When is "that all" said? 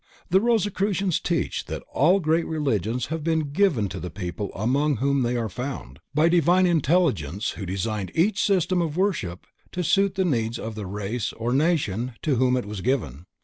1.65-2.19